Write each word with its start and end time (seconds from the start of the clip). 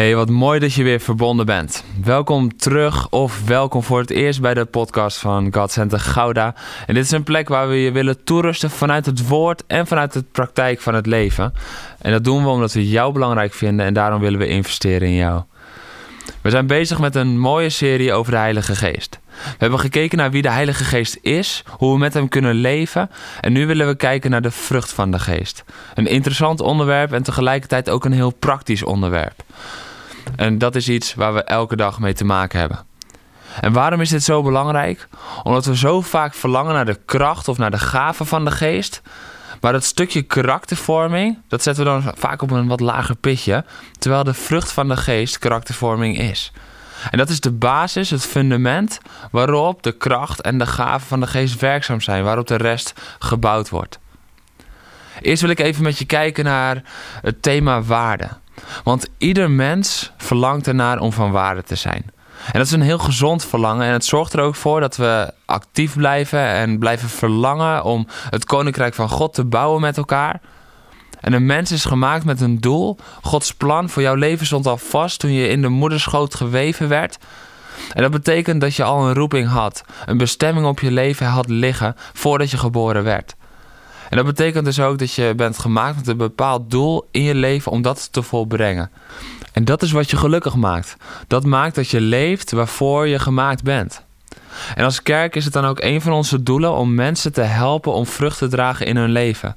Hey, 0.00 0.14
wat 0.14 0.30
mooi 0.30 0.58
dat 0.58 0.72
je 0.72 0.82
weer 0.82 1.00
verbonden 1.00 1.46
bent. 1.46 1.84
Welkom 2.04 2.56
terug 2.56 3.08
of 3.08 3.46
welkom 3.46 3.82
voor 3.82 3.98
het 3.98 4.10
eerst 4.10 4.40
bij 4.40 4.54
de 4.54 4.64
podcast 4.64 5.18
van 5.18 5.54
God 5.54 5.70
Center 5.70 6.00
Gouda. 6.00 6.54
En 6.86 6.94
dit 6.94 7.04
is 7.04 7.10
een 7.10 7.22
plek 7.22 7.48
waar 7.48 7.68
we 7.68 7.74
je 7.74 7.92
willen 7.92 8.24
toerusten 8.24 8.70
vanuit 8.70 9.06
het 9.06 9.28
woord 9.28 9.64
en 9.66 9.86
vanuit 9.86 10.12
de 10.12 10.24
praktijk 10.32 10.80
van 10.80 10.94
het 10.94 11.06
leven. 11.06 11.52
En 11.98 12.12
dat 12.12 12.24
doen 12.24 12.42
we 12.42 12.48
omdat 12.48 12.72
we 12.72 12.88
jou 12.88 13.12
belangrijk 13.12 13.54
vinden 13.54 13.86
en 13.86 13.94
daarom 13.94 14.20
willen 14.20 14.38
we 14.38 14.46
investeren 14.46 15.08
in 15.08 15.14
jou. 15.14 15.42
We 16.42 16.50
zijn 16.50 16.66
bezig 16.66 16.98
met 16.98 17.14
een 17.14 17.38
mooie 17.38 17.70
serie 17.70 18.12
over 18.12 18.32
de 18.32 18.38
Heilige 18.38 18.76
Geest. 18.76 19.18
We 19.42 19.56
hebben 19.58 19.80
gekeken 19.80 20.18
naar 20.18 20.30
wie 20.30 20.42
de 20.42 20.50
Heilige 20.50 20.84
Geest 20.84 21.18
is, 21.22 21.64
hoe 21.68 21.92
we 21.92 21.98
met 21.98 22.14
hem 22.14 22.28
kunnen 22.28 22.54
leven 22.54 23.10
en 23.40 23.52
nu 23.52 23.66
willen 23.66 23.86
we 23.86 23.94
kijken 23.94 24.30
naar 24.30 24.42
de 24.42 24.50
vrucht 24.50 24.92
van 24.92 25.10
de 25.10 25.18
Geest. 25.18 25.64
Een 25.94 26.06
interessant 26.06 26.60
onderwerp 26.60 27.12
en 27.12 27.22
tegelijkertijd 27.22 27.90
ook 27.90 28.04
een 28.04 28.12
heel 28.12 28.34
praktisch 28.38 28.82
onderwerp. 28.82 29.42
En 30.36 30.58
dat 30.58 30.74
is 30.74 30.88
iets 30.88 31.14
waar 31.14 31.34
we 31.34 31.42
elke 31.42 31.76
dag 31.76 31.98
mee 31.98 32.14
te 32.14 32.24
maken 32.24 32.58
hebben. 32.58 32.78
En 33.60 33.72
waarom 33.72 34.00
is 34.00 34.08
dit 34.08 34.22
zo 34.22 34.42
belangrijk? 34.42 35.08
Omdat 35.42 35.64
we 35.64 35.76
zo 35.76 36.00
vaak 36.00 36.34
verlangen 36.34 36.74
naar 36.74 36.84
de 36.84 36.98
kracht 37.04 37.48
of 37.48 37.58
naar 37.58 37.70
de 37.70 37.78
gaven 37.78 38.26
van 38.26 38.44
de 38.44 38.50
geest. 38.50 39.02
Maar 39.60 39.72
dat 39.72 39.84
stukje 39.84 40.22
karaktervorming, 40.22 41.38
dat 41.48 41.62
zetten 41.62 41.84
we 41.84 41.90
dan 41.90 42.12
vaak 42.16 42.42
op 42.42 42.50
een 42.50 42.68
wat 42.68 42.80
lager 42.80 43.16
pitje. 43.16 43.64
Terwijl 43.98 44.24
de 44.24 44.34
vrucht 44.34 44.72
van 44.72 44.88
de 44.88 44.96
geest 44.96 45.38
karaktervorming 45.38 46.18
is. 46.18 46.52
En 47.10 47.18
dat 47.18 47.28
is 47.28 47.40
de 47.40 47.52
basis, 47.52 48.10
het 48.10 48.26
fundament 48.26 49.00
waarop 49.30 49.82
de 49.82 49.92
kracht 49.92 50.40
en 50.40 50.58
de 50.58 50.66
gaven 50.66 51.08
van 51.08 51.20
de 51.20 51.26
geest 51.26 51.60
werkzaam 51.60 52.00
zijn. 52.00 52.24
Waarop 52.24 52.46
de 52.46 52.56
rest 52.56 52.92
gebouwd 53.18 53.68
wordt. 53.68 53.98
Eerst 55.20 55.40
wil 55.40 55.50
ik 55.50 55.60
even 55.60 55.82
met 55.82 55.98
je 55.98 56.04
kijken 56.04 56.44
naar 56.44 56.82
het 57.22 57.42
thema 57.42 57.82
waarde. 57.82 58.28
Want 58.84 59.08
ieder 59.18 59.50
mens 59.50 60.12
verlangt 60.16 60.66
ernaar 60.66 60.98
om 60.98 61.12
van 61.12 61.30
waarde 61.30 61.62
te 61.62 61.74
zijn. 61.74 62.04
En 62.46 62.58
dat 62.58 62.66
is 62.66 62.72
een 62.72 62.80
heel 62.80 62.98
gezond 62.98 63.44
verlangen. 63.44 63.86
En 63.86 63.92
het 63.92 64.04
zorgt 64.04 64.32
er 64.32 64.40
ook 64.40 64.54
voor 64.54 64.80
dat 64.80 64.96
we 64.96 65.32
actief 65.44 65.96
blijven 65.96 66.46
en 66.46 66.78
blijven 66.78 67.08
verlangen 67.08 67.84
om 67.84 68.06
het 68.30 68.44
koninkrijk 68.44 68.94
van 68.94 69.08
God 69.08 69.34
te 69.34 69.44
bouwen 69.44 69.80
met 69.80 69.96
elkaar. 69.96 70.40
En 71.20 71.32
een 71.32 71.46
mens 71.46 71.72
is 71.72 71.84
gemaakt 71.84 72.24
met 72.24 72.40
een 72.40 72.60
doel. 72.60 72.96
Gods 73.22 73.54
plan 73.54 73.88
voor 73.88 74.02
jouw 74.02 74.14
leven 74.14 74.46
stond 74.46 74.66
al 74.66 74.76
vast 74.76 75.18
toen 75.18 75.32
je 75.32 75.48
in 75.48 75.62
de 75.62 75.68
moederschoot 75.68 76.34
geweven 76.34 76.88
werd. 76.88 77.18
En 77.92 78.02
dat 78.02 78.10
betekent 78.10 78.60
dat 78.60 78.74
je 78.74 78.84
al 78.84 79.06
een 79.06 79.14
roeping 79.14 79.48
had, 79.48 79.82
een 80.06 80.16
bestemming 80.16 80.66
op 80.66 80.80
je 80.80 80.90
leven 80.90 81.26
had 81.26 81.48
liggen 81.48 81.94
voordat 82.12 82.50
je 82.50 82.56
geboren 82.56 83.04
werd. 83.04 83.34
En 84.10 84.16
dat 84.16 84.26
betekent 84.26 84.64
dus 84.64 84.80
ook 84.80 84.98
dat 84.98 85.12
je 85.12 85.32
bent 85.36 85.58
gemaakt 85.58 85.96
met 85.96 86.06
een 86.06 86.16
bepaald 86.16 86.70
doel 86.70 87.08
in 87.10 87.22
je 87.22 87.34
leven 87.34 87.72
om 87.72 87.82
dat 87.82 88.12
te 88.12 88.22
volbrengen. 88.22 88.90
En 89.52 89.64
dat 89.64 89.82
is 89.82 89.92
wat 89.92 90.10
je 90.10 90.16
gelukkig 90.16 90.54
maakt. 90.54 90.96
Dat 91.26 91.44
maakt 91.44 91.74
dat 91.74 91.88
je 91.88 92.00
leeft 92.00 92.52
waarvoor 92.52 93.06
je 93.06 93.18
gemaakt 93.18 93.62
bent. 93.62 94.02
En 94.74 94.84
als 94.84 95.02
kerk 95.02 95.36
is 95.36 95.44
het 95.44 95.52
dan 95.52 95.64
ook 95.64 95.80
een 95.80 96.00
van 96.00 96.12
onze 96.12 96.42
doelen 96.42 96.72
om 96.72 96.94
mensen 96.94 97.32
te 97.32 97.40
helpen 97.40 97.92
om 97.92 98.06
vrucht 98.06 98.38
te 98.38 98.48
dragen 98.48 98.86
in 98.86 98.96
hun 98.96 99.10
leven. 99.10 99.56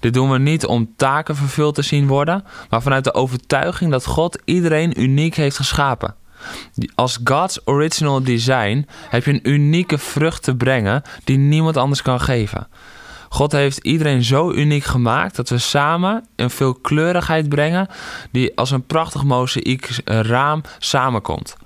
Dit 0.00 0.14
doen 0.14 0.30
we 0.30 0.38
niet 0.38 0.66
om 0.66 0.92
taken 0.96 1.36
vervuld 1.36 1.74
te 1.74 1.82
zien 1.82 2.06
worden, 2.06 2.44
maar 2.70 2.82
vanuit 2.82 3.04
de 3.04 3.14
overtuiging 3.14 3.90
dat 3.90 4.06
God 4.06 4.38
iedereen 4.44 5.00
uniek 5.00 5.34
heeft 5.34 5.56
geschapen. 5.56 6.14
Als 6.94 7.18
God's 7.24 7.60
original 7.64 8.22
design 8.22 8.86
heb 9.08 9.24
je 9.24 9.32
een 9.32 9.50
unieke 9.50 9.98
vrucht 9.98 10.42
te 10.42 10.54
brengen 10.54 11.02
die 11.24 11.38
niemand 11.38 11.76
anders 11.76 12.02
kan 12.02 12.20
geven. 12.20 12.68
God 13.32 13.52
heeft 13.52 13.78
iedereen 13.78 14.24
zo 14.24 14.52
uniek 14.52 14.84
gemaakt 14.84 15.36
dat 15.36 15.48
we 15.48 15.58
samen 15.58 16.26
een 16.36 16.50
veelkleurigheid 16.50 17.48
brengen 17.48 17.88
die 18.30 18.56
als 18.56 18.70
een 18.70 18.86
prachtig 18.86 19.24
mozaïek 19.24 20.00
raam 20.04 20.62
samenkomt. 20.78 21.56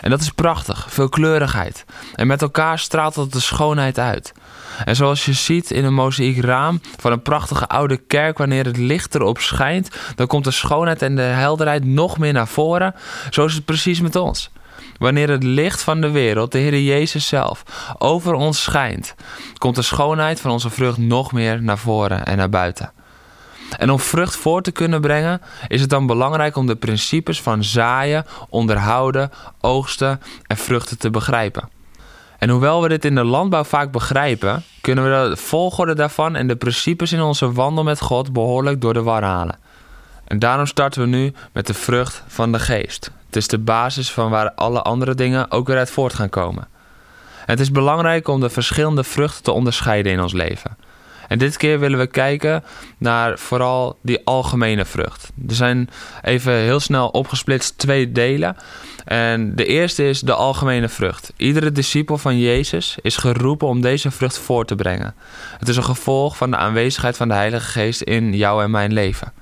En 0.00 0.10
dat 0.10 0.20
is 0.20 0.30
prachtig, 0.30 0.86
veelkleurigheid. 0.88 1.84
En 2.14 2.26
met 2.26 2.42
elkaar 2.42 2.78
straalt 2.78 3.14
dat 3.14 3.32
de 3.32 3.40
schoonheid 3.40 3.98
uit. 3.98 4.32
En 4.84 4.96
zoals 4.96 5.24
je 5.24 5.32
ziet 5.32 5.70
in 5.70 5.84
een 5.84 5.94
mozaïek 5.94 6.40
raam 6.40 6.80
van 6.98 7.12
een 7.12 7.22
prachtige 7.22 7.68
oude 7.68 7.96
kerk, 7.96 8.38
wanneer 8.38 8.64
het 8.64 8.76
licht 8.76 9.14
erop 9.14 9.38
schijnt, 9.38 9.90
dan 10.14 10.26
komt 10.26 10.44
de 10.44 10.50
schoonheid 10.50 11.02
en 11.02 11.16
de 11.16 11.22
helderheid 11.22 11.84
nog 11.84 12.18
meer 12.18 12.32
naar 12.32 12.48
voren. 12.48 12.94
Zo 13.30 13.44
is 13.44 13.54
het 13.54 13.64
precies 13.64 14.00
met 14.00 14.16
ons. 14.16 14.50
Wanneer 14.98 15.30
het 15.30 15.42
licht 15.42 15.82
van 15.82 16.00
de 16.00 16.10
wereld, 16.10 16.52
de 16.52 16.58
Heer 16.58 16.80
Jezus 16.80 17.26
zelf, 17.26 17.62
over 17.98 18.34
ons 18.34 18.62
schijnt, 18.62 19.14
komt 19.58 19.74
de 19.74 19.82
schoonheid 19.82 20.40
van 20.40 20.50
onze 20.50 20.70
vrucht 20.70 20.98
nog 20.98 21.32
meer 21.32 21.62
naar 21.62 21.78
voren 21.78 22.24
en 22.24 22.36
naar 22.36 22.48
buiten. 22.48 22.92
En 23.78 23.90
om 23.90 23.98
vrucht 23.98 24.36
voor 24.36 24.62
te 24.62 24.70
kunnen 24.70 25.00
brengen, 25.00 25.40
is 25.68 25.80
het 25.80 25.90
dan 25.90 26.06
belangrijk 26.06 26.56
om 26.56 26.66
de 26.66 26.76
principes 26.76 27.40
van 27.40 27.64
zaaien, 27.64 28.26
onderhouden, 28.48 29.30
oogsten 29.60 30.20
en 30.46 30.56
vruchten 30.56 30.98
te 30.98 31.10
begrijpen. 31.10 31.68
En 32.38 32.48
hoewel 32.48 32.82
we 32.82 32.88
dit 32.88 33.04
in 33.04 33.14
de 33.14 33.24
landbouw 33.24 33.64
vaak 33.64 33.92
begrijpen, 33.92 34.64
kunnen 34.80 35.04
we 35.04 35.28
de 35.28 35.36
volgorde 35.36 35.94
daarvan 35.94 36.36
en 36.36 36.46
de 36.46 36.56
principes 36.56 37.12
in 37.12 37.20
onze 37.20 37.52
wandel 37.52 37.84
met 37.84 38.00
God 38.00 38.32
behoorlijk 38.32 38.80
door 38.80 38.94
de 38.94 39.02
war 39.02 39.22
halen. 39.22 39.58
En 40.24 40.38
daarom 40.38 40.66
starten 40.66 41.00
we 41.02 41.08
nu 41.08 41.32
met 41.52 41.66
de 41.66 41.74
vrucht 41.74 42.22
van 42.26 42.52
de 42.52 42.58
geest. 42.58 43.10
Het 43.32 43.42
is 43.42 43.48
de 43.48 43.58
basis 43.58 44.10
van 44.10 44.30
waar 44.30 44.52
alle 44.52 44.82
andere 44.82 45.14
dingen 45.14 45.50
ook 45.50 45.66
weer 45.66 45.76
uit 45.76 45.90
voort 45.90 46.14
gaan 46.14 46.28
komen. 46.28 46.68
het 47.46 47.60
is 47.60 47.70
belangrijk 47.70 48.28
om 48.28 48.40
de 48.40 48.50
verschillende 48.50 49.04
vruchten 49.04 49.42
te 49.42 49.52
onderscheiden 49.52 50.12
in 50.12 50.20
ons 50.20 50.32
leven. 50.32 50.76
En 51.28 51.38
dit 51.38 51.56
keer 51.56 51.78
willen 51.78 51.98
we 51.98 52.06
kijken 52.06 52.64
naar 52.98 53.38
vooral 53.38 53.98
die 54.02 54.20
algemene 54.24 54.84
vrucht. 54.84 55.30
Er 55.48 55.54
zijn 55.54 55.90
even 56.22 56.52
heel 56.52 56.80
snel 56.80 57.08
opgesplitst 57.08 57.78
twee 57.78 58.12
delen. 58.12 58.56
En 59.04 59.56
de 59.56 59.64
eerste 59.64 60.08
is 60.08 60.20
de 60.20 60.34
algemene 60.34 60.88
vrucht. 60.88 61.32
Iedere 61.36 61.72
discipel 61.72 62.18
van 62.18 62.38
Jezus 62.38 62.96
is 63.02 63.16
geroepen 63.16 63.68
om 63.68 63.80
deze 63.80 64.10
vrucht 64.10 64.38
voor 64.38 64.64
te 64.64 64.74
brengen. 64.74 65.14
Het 65.58 65.68
is 65.68 65.76
een 65.76 65.84
gevolg 65.84 66.36
van 66.36 66.50
de 66.50 66.56
aanwezigheid 66.56 67.16
van 67.16 67.28
de 67.28 67.34
Heilige 67.34 67.70
Geest 67.70 68.00
in 68.00 68.34
jou 68.34 68.62
en 68.62 68.70
mijn 68.70 68.92
leven. 68.92 69.32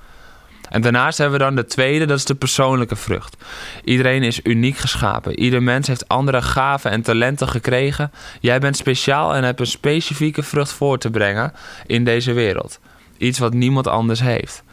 En 0.71 0.81
daarnaast 0.81 1.17
hebben 1.17 1.37
we 1.37 1.43
dan 1.43 1.55
de 1.55 1.65
tweede, 1.65 2.05
dat 2.05 2.17
is 2.17 2.25
de 2.25 2.35
persoonlijke 2.35 2.95
vrucht. 2.95 3.37
Iedereen 3.83 4.23
is 4.23 4.39
uniek 4.43 4.77
geschapen. 4.77 5.39
Ieder 5.39 5.63
mens 5.63 5.87
heeft 5.87 6.07
andere 6.07 6.41
gaven 6.41 6.91
en 6.91 7.01
talenten 7.01 7.47
gekregen. 7.47 8.11
Jij 8.39 8.59
bent 8.59 8.77
speciaal 8.77 9.35
en 9.35 9.43
hebt 9.43 9.59
een 9.59 9.65
specifieke 9.65 10.43
vrucht 10.43 10.71
voor 10.71 10.97
te 10.97 11.09
brengen 11.09 11.53
in 11.85 12.03
deze 12.03 12.33
wereld. 12.33 12.79
Iets 13.17 13.39
wat 13.39 13.53
niemand 13.53 13.87
anders 13.87 14.19
heeft. 14.19 14.63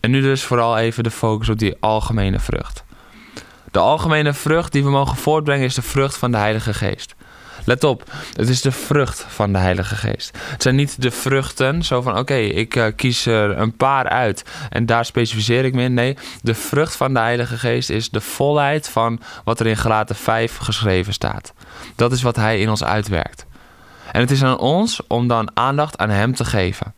En 0.00 0.10
nu 0.10 0.20
dus 0.20 0.42
vooral 0.42 0.78
even 0.78 1.04
de 1.04 1.10
focus 1.10 1.48
op 1.48 1.58
die 1.58 1.76
algemene 1.80 2.38
vrucht. 2.38 2.84
De 3.70 3.78
algemene 3.78 4.34
vrucht 4.34 4.72
die 4.72 4.84
we 4.84 4.90
mogen 4.90 5.16
voortbrengen 5.16 5.64
is 5.64 5.74
de 5.74 5.82
vrucht 5.82 6.16
van 6.16 6.30
de 6.30 6.36
Heilige 6.36 6.74
Geest. 6.74 7.14
Let 7.64 7.84
op, 7.84 8.12
het 8.36 8.48
is 8.48 8.60
de 8.60 8.72
vrucht 8.72 9.24
van 9.28 9.52
de 9.52 9.58
Heilige 9.58 9.96
Geest. 9.96 10.38
Het 10.38 10.62
zijn 10.62 10.74
niet 10.74 11.02
de 11.02 11.10
vruchten, 11.10 11.82
zo 11.82 12.02
van 12.02 12.18
oké, 12.18 12.34
ik 12.34 12.76
uh, 12.76 12.86
kies 12.96 13.26
er 13.26 13.58
een 13.58 13.76
paar 13.76 14.08
uit 14.08 14.44
en 14.70 14.86
daar 14.86 15.04
specificeer 15.04 15.64
ik 15.64 15.74
me 15.74 15.82
in. 15.82 15.94
Nee, 15.94 16.16
de 16.42 16.54
vrucht 16.54 16.96
van 16.96 17.14
de 17.14 17.20
Heilige 17.20 17.58
Geest 17.58 17.90
is 17.90 18.10
de 18.10 18.20
volheid 18.20 18.88
van 18.88 19.20
wat 19.44 19.60
er 19.60 19.66
in 19.66 19.76
Galaten 19.76 20.16
5 20.16 20.56
geschreven 20.56 21.12
staat. 21.12 21.52
Dat 21.96 22.12
is 22.12 22.22
wat 22.22 22.36
Hij 22.36 22.60
in 22.60 22.70
ons 22.70 22.84
uitwerkt. 22.84 23.46
En 24.12 24.20
het 24.20 24.30
is 24.30 24.42
aan 24.42 24.58
ons 24.58 25.00
om 25.06 25.28
dan 25.28 25.50
aandacht 25.54 25.98
aan 25.98 26.10
Hem 26.10 26.34
te 26.34 26.44
geven. 26.44 26.94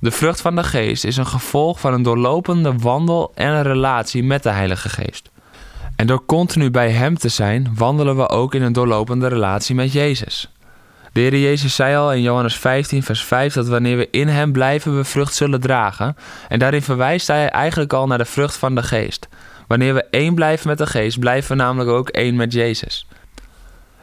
De 0.00 0.10
vrucht 0.10 0.40
van 0.40 0.56
de 0.56 0.62
Geest 0.62 1.04
is 1.04 1.16
een 1.16 1.26
gevolg 1.26 1.80
van 1.80 1.92
een 1.92 2.02
doorlopende 2.02 2.74
wandel 2.76 3.32
en 3.34 3.48
een 3.52 3.62
relatie 3.62 4.22
met 4.22 4.42
de 4.42 4.50
Heilige 4.50 4.88
Geest. 4.88 5.29
En 6.00 6.06
door 6.06 6.24
continu 6.26 6.70
bij 6.70 6.90
Hem 6.90 7.18
te 7.18 7.28
zijn, 7.28 7.72
wandelen 7.74 8.16
we 8.16 8.28
ook 8.28 8.54
in 8.54 8.62
een 8.62 8.72
doorlopende 8.72 9.26
relatie 9.26 9.74
met 9.74 9.92
Jezus. 9.92 10.52
De 11.12 11.20
Heer 11.20 11.38
Jezus 11.38 11.74
zei 11.74 11.96
al 11.96 12.12
in 12.12 12.22
Johannes 12.22 12.56
15, 12.56 13.02
vers 13.02 13.24
5 13.24 13.54
dat 13.54 13.68
wanneer 13.68 13.96
we 13.96 14.08
in 14.10 14.28
Hem 14.28 14.52
blijven, 14.52 14.96
we 14.96 15.04
vrucht 15.04 15.34
zullen 15.34 15.60
dragen. 15.60 16.16
En 16.48 16.58
daarin 16.58 16.82
verwijst 16.82 17.26
Hij 17.26 17.48
eigenlijk 17.48 17.92
al 17.92 18.06
naar 18.06 18.18
de 18.18 18.24
vrucht 18.24 18.56
van 18.56 18.74
de 18.74 18.82
Geest. 18.82 19.28
Wanneer 19.66 19.94
we 19.94 20.04
één 20.10 20.34
blijven 20.34 20.68
met 20.68 20.78
de 20.78 20.86
Geest, 20.86 21.18
blijven 21.18 21.56
we 21.56 21.62
namelijk 21.62 21.90
ook 21.90 22.08
één 22.08 22.36
met 22.36 22.52
Jezus. 22.52 23.06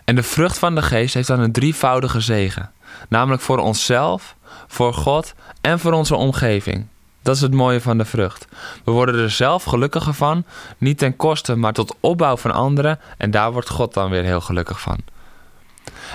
En 0.03 0.15
de 0.15 0.23
vrucht 0.23 0.59
van 0.59 0.75
de 0.75 0.81
Geest 0.81 1.13
heeft 1.13 1.27
dan 1.27 1.39
een 1.39 1.51
drievoudige 1.51 2.19
zegen, 2.19 2.71
namelijk 3.09 3.41
voor 3.41 3.57
onszelf, 3.57 4.35
voor 4.67 4.93
God 4.93 5.33
en 5.61 5.79
voor 5.79 5.91
onze 5.91 6.15
omgeving. 6.15 6.87
Dat 7.27 7.35
is 7.35 7.41
het 7.41 7.53
mooie 7.53 7.81
van 7.81 7.97
de 7.97 8.05
vrucht. 8.05 8.47
We 8.83 8.91
worden 8.91 9.19
er 9.19 9.31
zelf 9.31 9.63
gelukkiger 9.63 10.13
van, 10.13 10.43
niet 10.77 10.97
ten 10.97 11.15
koste, 11.15 11.55
maar 11.55 11.73
tot 11.73 11.95
opbouw 11.99 12.37
van 12.37 12.51
anderen. 12.51 12.99
En 13.17 13.31
daar 13.31 13.51
wordt 13.51 13.69
God 13.69 13.93
dan 13.93 14.09
weer 14.09 14.23
heel 14.23 14.41
gelukkig 14.41 14.81
van. 14.81 14.97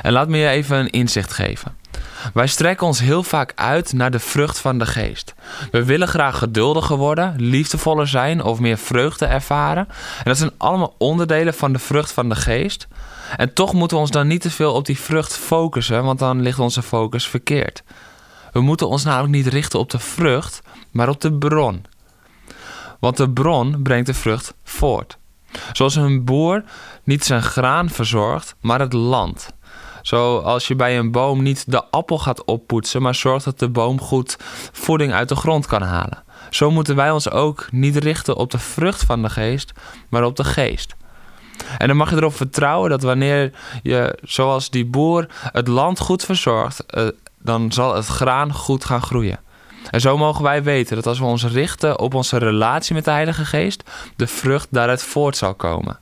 En 0.03 0.13
laat 0.13 0.29
me 0.29 0.37
je 0.37 0.49
even 0.49 0.77
een 0.77 0.91
inzicht 0.91 1.33
geven. 1.33 1.77
Wij 2.35 2.47
strekken 2.47 2.87
ons 2.87 3.01
heel 3.01 3.23
vaak 3.23 3.53
uit 3.55 3.93
naar 3.93 4.11
de 4.11 4.19
vrucht 4.19 4.59
van 4.59 4.79
de 4.79 4.87
geest. 4.87 5.35
We 5.71 5.85
willen 5.85 6.09
graag 6.09 6.39
geduldiger 6.39 6.97
worden, 6.97 7.35
liefdevoller 7.39 8.09
zijn 8.09 8.43
of 8.43 8.59
meer 8.59 8.79
vreugde 8.79 9.27
ervaren. 9.27 9.89
En 10.19 10.25
dat 10.25 10.39
zijn 10.39 10.53
allemaal 10.57 10.95
onderdelen 10.99 11.55
van 11.55 11.73
de 11.73 11.79
vrucht 11.79 12.13
van 12.13 12.29
de 12.29 12.37
geest. 12.37 12.89
En 13.37 13.53
toch 13.53 13.73
moeten 13.73 13.97
we 13.97 14.03
ons 14.03 14.13
dan 14.13 14.27
niet 14.27 14.41
te 14.41 14.51
veel 14.51 14.73
op 14.73 14.87
die 14.87 14.99
vrucht 14.99 15.37
focussen, 15.37 16.05
want 16.05 16.19
dan 16.19 16.43
ligt 16.43 16.59
onze 16.59 16.83
focus 16.83 17.29
verkeerd. 17.29 17.83
We 18.53 18.61
moeten 18.61 18.89
ons 18.89 19.05
namelijk 19.05 19.33
niet 19.33 19.47
richten 19.47 19.79
op 19.79 19.91
de 19.91 19.99
vrucht, 19.99 20.63
maar 20.91 21.09
op 21.09 21.21
de 21.21 21.33
bron. 21.33 21.85
Want 23.01 23.17
de 23.17 23.31
bron 23.31 23.83
brengt 23.83 24.07
de 24.07 24.15
vrucht 24.15 24.55
voort. 24.65 25.19
Zoals 25.73 25.95
een 25.95 26.25
boer 26.25 26.65
niet 27.05 27.25
zijn 27.25 27.43
graan 27.43 27.91
verzorgt, 27.91 28.55
maar 28.61 28.81
het 28.81 28.93
land. 28.93 29.49
Zoals 30.03 30.69
je 30.69 30.77
bij 30.77 30.99
een 30.99 31.11
boom 31.11 31.43
niet 31.43 31.71
de 31.71 31.85
appel 31.85 32.19
gaat 32.19 32.45
oppoetsen, 32.45 33.03
maar 33.03 33.15
zorgt 33.15 33.45
dat 33.45 33.59
de 33.59 33.69
boom 33.69 34.01
goed 34.01 34.37
voeding 34.73 35.13
uit 35.13 35.29
de 35.29 35.37
grond 35.37 35.67
kan 35.67 35.83
halen. 35.83 36.23
Zo 36.51 36.71
moeten 36.71 36.97
wij 36.97 37.11
ons 37.11 37.31
ook 37.31 37.69
niet 37.71 37.97
richten 37.97 38.37
op 38.37 38.51
de 38.51 38.59
vrucht 38.59 39.05
van 39.05 39.23
de 39.23 39.31
geest, 39.31 39.73
maar 40.09 40.25
op 40.25 40.37
de 40.37 40.45
geest. 40.45 40.95
En 41.79 41.89
dan 41.89 41.97
mag 41.97 42.11
je 42.11 42.17
erop 42.17 42.35
vertrouwen 42.35 42.91
dat 42.91 43.03
wanneer 43.03 43.53
je, 43.83 44.19
zoals 44.23 44.71
die 44.71 44.87
boer, 44.87 45.27
het 45.53 45.69
land 45.69 45.99
goed 45.99 46.25
verzorgt, 46.25 46.87
eh, 46.87 47.07
dan 47.43 47.73
zal 47.73 47.95
het 47.95 48.07
graan 48.07 48.53
goed 48.53 48.85
gaan 48.85 49.03
groeien. 49.03 49.41
En 49.91 50.01
zo 50.01 50.19
mogen 50.19 50.43
wij 50.43 50.63
weten 50.63 50.97
dat 50.97 51.07
als 51.07 51.19
we 51.19 51.25
ons 51.25 51.45
richten 51.45 51.99
op 51.99 52.15
onze 52.15 52.37
relatie 52.37 52.95
met 52.95 53.05
de 53.05 53.11
Heilige 53.11 53.45
Geest, 53.45 53.91
de 54.17 54.27
vrucht 54.27 54.69
daaruit 54.71 55.03
voort 55.03 55.37
zal 55.37 55.55
komen. 55.55 55.99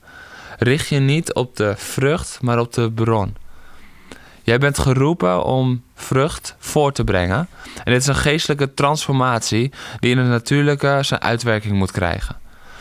Richt 0.57 0.87
je 0.87 0.99
niet 0.99 1.33
op 1.33 1.55
de 1.55 1.73
vrucht, 1.77 2.37
maar 2.41 2.59
op 2.59 2.73
de 2.73 2.91
bron. 2.91 3.35
Jij 4.43 4.57
bent 4.57 4.79
geroepen 4.79 5.43
om 5.43 5.83
vrucht 5.95 6.55
voor 6.59 6.91
te 6.91 7.03
brengen. 7.03 7.47
En 7.83 7.91
dit 7.91 8.01
is 8.01 8.07
een 8.07 8.15
geestelijke 8.15 8.73
transformatie 8.73 9.71
die 9.99 10.11
in 10.11 10.17
het 10.17 10.27
natuurlijke 10.27 10.97
zijn 11.01 11.21
uitwerking 11.21 11.73
moet 11.73 11.91
krijgen. 11.91 12.39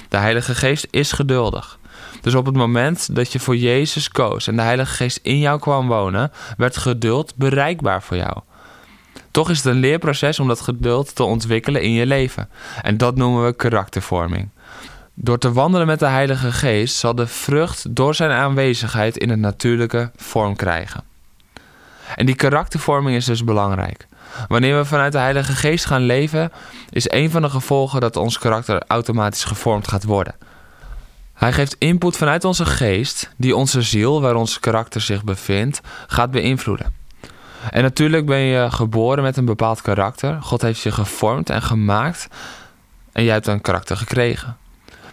De 0.08 0.16
Heilige 0.16 0.54
Geest 0.54 0.86
is 0.90 1.12
geduldig. 1.12 1.78
Dus 2.20 2.34
op 2.34 2.46
het 2.46 2.56
moment 2.56 3.14
dat 3.14 3.32
je 3.32 3.40
voor 3.40 3.56
Jezus 3.56 4.08
koos 4.08 4.46
en 4.46 4.56
de 4.56 4.62
Heilige 4.62 4.94
Geest 4.94 5.18
in 5.22 5.38
jou 5.38 5.60
kwam 5.60 5.88
wonen, 5.88 6.32
werd 6.56 6.76
geduld 6.76 7.36
bereikbaar 7.36 8.02
voor 8.02 8.16
jou. 8.16 8.40
Toch 9.30 9.50
is 9.50 9.56
het 9.56 9.66
een 9.66 9.80
leerproces 9.80 10.40
om 10.40 10.48
dat 10.48 10.60
geduld 10.60 11.14
te 11.14 11.22
ontwikkelen 11.22 11.82
in 11.82 11.92
je 11.92 12.06
leven. 12.06 12.48
En 12.82 12.96
dat 12.96 13.16
noemen 13.16 13.44
we 13.44 13.52
karaktervorming. 13.52 14.48
Door 15.14 15.38
te 15.38 15.52
wandelen 15.52 15.86
met 15.86 15.98
de 15.98 16.06
Heilige 16.06 16.52
Geest 16.52 16.96
zal 16.96 17.14
de 17.14 17.26
vrucht 17.26 17.94
door 17.94 18.14
zijn 18.14 18.30
aanwezigheid 18.30 19.16
in 19.16 19.30
het 19.30 19.38
natuurlijke 19.38 20.10
vorm 20.16 20.56
krijgen. 20.56 21.04
En 22.16 22.26
die 22.26 22.34
karaktervorming 22.34 23.16
is 23.16 23.24
dus 23.24 23.44
belangrijk. 23.44 24.06
Wanneer 24.48 24.76
we 24.76 24.84
vanuit 24.84 25.12
de 25.12 25.18
Heilige 25.18 25.52
Geest 25.52 25.84
gaan 25.84 26.02
leven, 26.02 26.52
is 26.90 27.10
een 27.10 27.30
van 27.30 27.42
de 27.42 27.50
gevolgen 27.50 28.00
dat 28.00 28.16
ons 28.16 28.38
karakter 28.38 28.82
automatisch 28.86 29.44
gevormd 29.44 29.88
gaat 29.88 30.04
worden. 30.04 30.34
Hij 31.34 31.52
geeft 31.52 31.76
input 31.78 32.16
vanuit 32.16 32.44
onze 32.44 32.66
geest, 32.66 33.30
die 33.36 33.56
onze 33.56 33.82
ziel, 33.82 34.20
waar 34.20 34.34
ons 34.34 34.60
karakter 34.60 35.00
zich 35.00 35.24
bevindt, 35.24 35.80
gaat 36.06 36.30
beïnvloeden. 36.30 36.99
En 37.70 37.82
natuurlijk 37.82 38.26
ben 38.26 38.38
je 38.38 38.70
geboren 38.70 39.22
met 39.22 39.36
een 39.36 39.44
bepaald 39.44 39.82
karakter. 39.82 40.42
God 40.42 40.62
heeft 40.62 40.80
je 40.80 40.92
gevormd 40.92 41.50
en 41.50 41.62
gemaakt 41.62 42.28
en 43.12 43.24
jij 43.24 43.32
hebt 43.32 43.46
een 43.46 43.60
karakter 43.60 43.96
gekregen. 43.96 44.56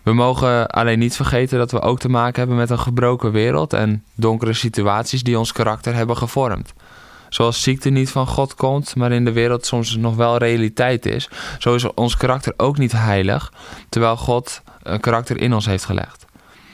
We 0.04 0.14
mogen 0.14 0.68
alleen 0.68 1.00
niet 1.00 1.16
vergeten 1.16 1.58
dat 1.58 1.72
we 1.72 1.82
ook 1.82 2.00
te 2.00 2.10
maken 2.10 2.40
hebben 2.40 2.58
met 2.58 2.70
een 2.70 2.80
gebroken 2.80 3.32
wereld 3.32 3.74
en 3.74 4.04
donkere 4.16 4.54
situaties 4.54 5.24
die 5.24 5.40
ons 5.40 5.52
karakter 5.52 5.94
hebben 5.94 6.18
gevormd. 6.18 6.74
Zoals 7.30 7.62
ziekte 7.62 7.90
niet 7.90 8.10
van 8.10 8.28
God 8.28 8.56
komt, 8.56 8.96
maar 8.96 9.12
in 9.12 9.26
de 9.26 9.32
wereld 9.32 9.66
soms 9.66 9.96
nog 9.96 10.16
wel 10.16 10.38
realiteit 10.38 11.06
is, 11.06 11.30
zo 11.60 11.76
is 11.76 11.94
ons 11.94 12.18
karakter 12.18 12.54
ook 12.58 12.78
niet 12.78 12.92
heilig, 12.92 13.52
terwijl 13.90 14.18
God 14.18 14.62
een 14.84 15.00
karakter 15.00 15.42
in 15.42 15.54
ons 15.54 15.66
heeft 15.66 15.86
gelegd. 15.86 16.26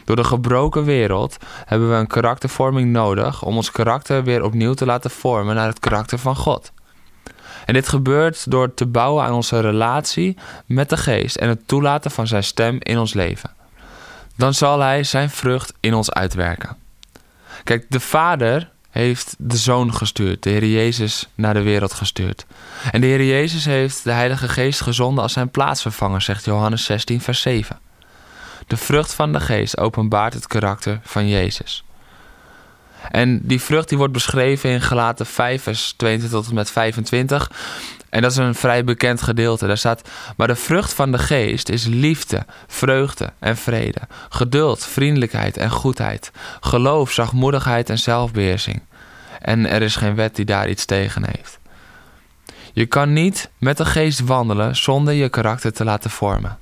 Door 0.06 0.16
de 0.16 0.24
gebroken 0.24 0.84
wereld 0.84 1.38
hebben 1.66 1.90
we 1.90 1.96
een 1.96 2.08
karaktervorming 2.08 2.92
nodig 2.92 3.44
om 3.44 3.56
ons 3.56 3.72
karakter 3.72 4.24
weer 4.24 4.44
opnieuw 4.44 4.74
te 4.74 4.86
laten 4.86 5.12
vormen 5.12 5.56
naar 5.56 5.68
het 5.68 5.80
karakter 5.80 6.18
van 6.18 6.36
God. 6.36 6.72
En 7.66 7.74
dit 7.74 7.88
gebeurt 7.88 8.52
door 8.52 8.74
te 8.74 8.86
bouwen 8.86 9.24
aan 9.24 9.34
onze 9.34 9.60
relatie 9.60 10.38
met 10.66 10.90
de 10.90 10.98
geest 10.98 11.36
en 11.36 11.50
het 11.50 11.68
toelaten 11.68 12.12
van 12.12 12.28
zijn 12.28 12.44
stem 12.44 12.78
in 12.80 12.98
ons 12.98 13.14
leven. 13.14 13.52
Dan 14.36 14.54
zal 14.54 14.80
hij 14.80 15.04
zijn 15.04 15.30
vrucht 15.30 15.74
in 15.80 15.94
ons 15.94 16.12
uitwerken. 16.12 16.78
Kijk, 17.64 17.86
de 17.90 18.00
Vader 18.00 18.72
heeft 18.90 19.36
de 19.38 19.58
Zoon 19.58 19.94
gestuurd, 19.94 20.44
de 20.44 20.50
Heer 20.50 20.66
Jezus 20.66 21.30
naar 21.36 21.54
de 21.54 21.62
wereld 21.62 21.94
gestuurd. 21.94 22.46
En 22.92 23.02
de 23.02 23.08
Heer 23.08 23.24
Jezus 23.24 23.66
heeft 23.66 24.04
de 24.04 24.12
Heilige 24.12 24.48
Geest 24.48 24.82
gezonden 24.82 25.24
als 25.24 25.34
zijn 25.34 25.50
plaatsvervanger, 25.50 26.22
zegt 26.22 26.46
Johannes 26.46 26.86
16, 26.86 27.22
vers 27.22 27.42
7. 27.42 27.80
De 28.68 28.78
vrucht 28.78 29.14
van 29.14 29.34
de 29.34 29.40
Geest 29.40 29.78
openbaart 29.78 30.34
het 30.34 30.48
karakter 30.48 31.00
van 31.04 31.28
Jezus. 31.28 31.84
En 33.12 33.40
die 33.44 33.62
vrucht 33.62 33.90
die 33.90 33.98
wordt 33.98 34.14
beschreven 34.14 34.70
in 34.70 34.82
Galaten 34.82 35.26
5, 35.26 35.64
vers 35.64 35.94
22 35.98 36.40
tot 36.40 36.50
en 36.50 36.56
met 36.56 36.72
25. 36.72 37.52
En 38.10 38.22
dat 38.22 38.32
is 38.32 38.38
een 38.38 38.56
vrij 38.56 38.84
bekend 38.84 39.22
gedeelte. 39.22 39.68
Daar 39.68 39.78
staat: 39.78 40.10
Maar 40.38 40.48
de 40.48 40.56
vrucht 40.56 40.94
van 40.94 41.12
de 41.12 41.18
geest 41.18 41.70
is 41.70 41.86
liefde, 41.86 42.46
vreugde 42.68 43.34
en 43.40 43.58
vrede, 43.58 44.02
geduld, 44.30 44.86
vriendelijkheid 44.86 45.58
en 45.58 45.70
goedheid, 45.70 46.32
geloof, 46.60 47.12
zachtmoedigheid 47.12 47.90
en 47.90 48.00
zelfbeheersing. 48.00 48.82
En 49.42 49.70
er 49.70 49.82
is 49.82 49.96
geen 49.96 50.16
wet 50.16 50.36
die 50.36 50.46
daar 50.46 50.70
iets 50.70 50.86
tegen 50.86 51.26
heeft. 51.26 51.60
Je 52.74 52.86
kan 52.86 53.14
niet 53.14 53.50
met 53.58 53.78
de 53.78 53.86
geest 53.86 54.20
wandelen 54.20 54.76
zonder 54.76 55.14
je 55.14 55.30
karakter 55.30 55.74
te 55.74 55.84
laten 55.84 56.10
vormen. 56.10 56.58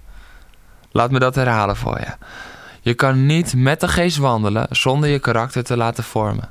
Laat 0.91 1.11
me 1.11 1.19
dat 1.19 1.35
herhalen 1.35 1.75
voor 1.75 1.99
je. 1.99 2.13
Je 2.81 2.93
kan 2.93 3.25
niet 3.25 3.55
met 3.55 3.79
de 3.79 3.87
geest 3.87 4.17
wandelen 4.17 4.67
zonder 4.69 5.09
je 5.09 5.19
karakter 5.19 5.63
te 5.63 5.77
laten 5.77 6.03
vormen. 6.03 6.49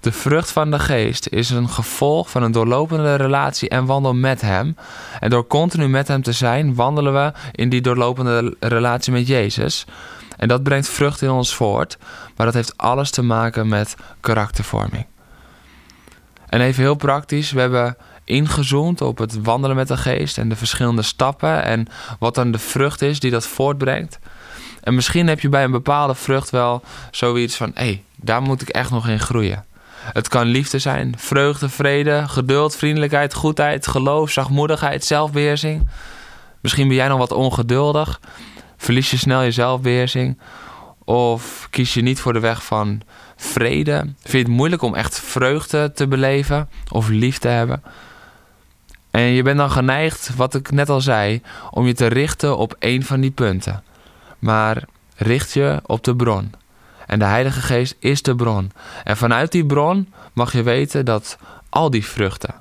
De 0.00 0.12
vrucht 0.12 0.50
van 0.50 0.70
de 0.70 0.78
geest 0.78 1.26
is 1.28 1.50
een 1.50 1.68
gevolg 1.68 2.30
van 2.30 2.42
een 2.42 2.52
doorlopende 2.52 3.14
relatie 3.14 3.68
en 3.68 3.84
wandel 3.84 4.14
met 4.14 4.40
Hem. 4.40 4.76
En 5.20 5.30
door 5.30 5.46
continu 5.46 5.88
met 5.88 6.08
Hem 6.08 6.22
te 6.22 6.32
zijn, 6.32 6.74
wandelen 6.74 7.12
we 7.12 7.32
in 7.52 7.68
die 7.68 7.80
doorlopende 7.80 8.56
relatie 8.60 9.12
met 9.12 9.26
Jezus. 9.26 9.86
En 10.36 10.48
dat 10.48 10.62
brengt 10.62 10.88
vrucht 10.88 11.22
in 11.22 11.30
ons 11.30 11.54
voort, 11.54 11.98
maar 12.36 12.46
dat 12.46 12.54
heeft 12.54 12.76
alles 12.76 13.10
te 13.10 13.22
maken 13.22 13.68
met 13.68 13.94
karaktervorming. 14.20 15.06
En 16.48 16.60
even 16.60 16.82
heel 16.82 16.94
praktisch, 16.94 17.52
we 17.52 17.60
hebben 17.60 17.96
ingezoomd 18.24 19.00
op 19.00 19.18
het 19.18 19.42
wandelen 19.42 19.76
met 19.76 19.88
de 19.88 19.96
geest 19.96 20.38
en 20.38 20.48
de 20.48 20.56
verschillende 20.56 21.02
stappen 21.02 21.62
en 21.64 21.86
wat 22.18 22.34
dan 22.34 22.50
de 22.50 22.58
vrucht 22.58 23.02
is 23.02 23.20
die 23.20 23.30
dat 23.30 23.46
voortbrengt. 23.46 24.18
En 24.80 24.94
misschien 24.94 25.26
heb 25.26 25.40
je 25.40 25.48
bij 25.48 25.64
een 25.64 25.70
bepaalde 25.70 26.14
vrucht 26.14 26.50
wel 26.50 26.82
zoiets 27.10 27.56
van: 27.56 27.70
hé, 27.74 27.84
hey, 27.84 28.02
daar 28.16 28.42
moet 28.42 28.62
ik 28.62 28.68
echt 28.68 28.90
nog 28.90 29.08
in 29.08 29.20
groeien. 29.20 29.64
Het 30.12 30.28
kan 30.28 30.46
liefde 30.46 30.78
zijn, 30.78 31.14
vreugde, 31.18 31.68
vrede, 31.68 32.24
geduld, 32.26 32.76
vriendelijkheid, 32.76 33.34
goedheid, 33.34 33.86
geloof, 33.86 34.30
zachtmoedigheid, 34.30 35.04
zelfbeheersing. 35.04 35.88
Misschien 36.60 36.88
ben 36.88 36.96
jij 36.96 37.08
nog 37.08 37.18
wat 37.18 37.32
ongeduldig, 37.32 38.20
verlies 38.76 39.10
je 39.10 39.16
snel 39.16 39.42
je 39.42 39.50
zelfbeheersing. 39.50 40.38
Of 41.04 41.66
kies 41.70 41.94
je 41.94 42.02
niet 42.02 42.20
voor 42.20 42.32
de 42.32 42.40
weg 42.40 42.64
van 42.64 43.00
vrede? 43.36 43.96
Vind 43.98 44.32
je 44.32 44.38
het 44.38 44.48
moeilijk 44.48 44.82
om 44.82 44.94
echt 44.94 45.20
vreugde 45.20 45.92
te 45.92 46.08
beleven 46.08 46.68
of 46.90 47.08
lief 47.08 47.38
te 47.38 47.48
hebben? 47.48 47.82
En 49.14 49.22
je 49.22 49.42
bent 49.42 49.58
dan 49.58 49.70
geneigd, 49.70 50.30
wat 50.36 50.54
ik 50.54 50.70
net 50.70 50.88
al 50.88 51.00
zei, 51.00 51.42
om 51.70 51.86
je 51.86 51.94
te 51.94 52.06
richten 52.06 52.56
op 52.56 52.76
één 52.78 53.02
van 53.02 53.20
die 53.20 53.30
punten. 53.30 53.82
Maar 54.38 54.84
richt 55.16 55.52
je 55.52 55.80
op 55.86 56.04
de 56.04 56.16
bron. 56.16 56.52
En 57.06 57.18
de 57.18 57.24
Heilige 57.24 57.60
Geest 57.60 57.96
is 57.98 58.22
de 58.22 58.34
bron. 58.34 58.72
En 59.04 59.16
vanuit 59.16 59.52
die 59.52 59.66
bron 59.66 60.12
mag 60.32 60.52
je 60.52 60.62
weten 60.62 61.04
dat 61.04 61.38
al 61.68 61.90
die 61.90 62.04
vruchten, 62.04 62.54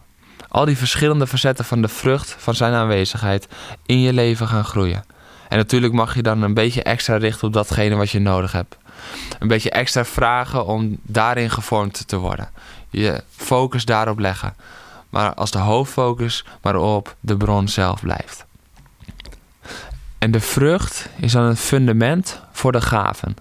al 0.48 0.66
die 0.66 0.78
verschillende 0.78 1.28
facetten 1.28 1.66
van 1.66 1.82
de 1.82 1.88
vrucht 1.88 2.36
van 2.40 2.56
zijn 2.56 2.74
aanwezigheid 2.74 3.48
in 3.86 4.00
je 4.00 4.14
leven 4.14 4.48
gaan 4.48 4.66
groeien. 4.66 5.06
En 5.50 5.58
natuurlijk 5.58 5.94
mag 5.94 6.16
je 6.16 6.24
dan 6.24 6.42
een 6.42 6.54
beetje 6.54 6.84
extra 6.84 7.18
richten 7.18 7.48
op 7.48 7.54
datgene 7.54 7.96
wat 7.96 8.10
je 8.10 8.20
nodig 8.20 8.52
hebt. 8.52 8.78
Een 9.40 9.48
beetje 9.48 9.72
extra 9.72 10.06
vragen 10.06 10.66
om 10.66 10.98
daarin 11.04 11.50
gevormd 11.50 12.08
te 12.08 12.18
worden. 12.18 12.50
Je 12.90 13.24
focus 13.36 13.86
daarop 13.86 14.20
leggen. 14.20 14.56
Maar 15.14 15.34
als 15.34 15.52
de 15.52 15.60
hoofdfocus 15.60 16.46
maar 16.62 16.76
op 16.76 17.16
de 17.20 17.38
bron 17.38 17.68
zelf 17.68 18.02
blijft. 18.02 18.46
En 20.18 20.32
de 20.32 20.40
vrucht 20.40 21.10
is 21.20 21.32
dan 21.32 21.44
het 21.44 21.60
fundament 21.60 22.42
voor 22.52 22.72
de 22.72 22.82
gaven. 22.82 23.36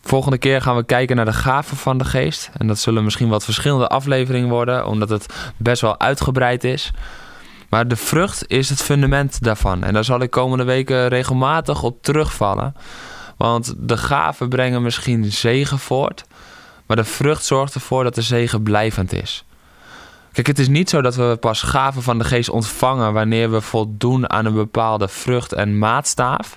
Volgende 0.00 0.38
keer 0.38 0.62
gaan 0.62 0.76
we 0.76 0.84
kijken 0.84 1.16
naar 1.16 1.24
de 1.24 1.32
gaven 1.32 1.76
van 1.76 1.98
de 1.98 2.04
geest. 2.04 2.50
En 2.58 2.66
dat 2.66 2.78
zullen 2.78 3.04
misschien 3.04 3.28
wat 3.28 3.44
verschillende 3.44 3.88
afleveringen 3.88 4.48
worden, 4.48 4.86
omdat 4.86 5.08
het 5.08 5.52
best 5.56 5.80
wel 5.80 6.00
uitgebreid 6.00 6.64
is. 6.64 6.90
Maar 7.68 7.88
de 7.88 7.96
vrucht 7.96 8.44
is 8.46 8.68
het 8.68 8.82
fundament 8.82 9.42
daarvan. 9.42 9.84
En 9.84 9.92
daar 9.94 10.04
zal 10.04 10.20
ik 10.20 10.30
komende 10.30 10.64
weken 10.64 11.08
regelmatig 11.08 11.82
op 11.82 12.02
terugvallen. 12.02 12.74
Want 13.36 13.74
de 13.78 13.96
gaven 13.96 14.48
brengen 14.48 14.82
misschien 14.82 15.32
zegen 15.32 15.78
voort. 15.78 16.24
Maar 16.86 16.96
de 16.96 17.04
vrucht 17.04 17.44
zorgt 17.44 17.74
ervoor 17.74 18.04
dat 18.04 18.14
de 18.14 18.22
zegen 18.22 18.62
blijvend 18.62 19.12
is. 19.12 19.45
Kijk, 20.36 20.48
het 20.48 20.58
is 20.58 20.68
niet 20.68 20.90
zo 20.90 21.00
dat 21.00 21.14
we 21.14 21.36
pas 21.40 21.62
gaven 21.62 22.02
van 22.02 22.18
de 22.18 22.24
geest 22.24 22.48
ontvangen 22.48 23.12
wanneer 23.12 23.50
we 23.50 23.60
voldoen 23.60 24.30
aan 24.30 24.44
een 24.44 24.54
bepaalde 24.54 25.08
vrucht 25.08 25.52
en 25.52 25.78
maatstaaf. 25.78 26.56